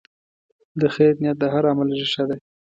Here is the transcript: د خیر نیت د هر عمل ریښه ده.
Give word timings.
د 0.79 0.81
خیر 0.95 1.13
نیت 1.21 1.37
د 1.39 1.43
هر 1.53 1.63
عمل 1.71 1.89
ریښه 1.99 2.23
ده. 2.29 2.37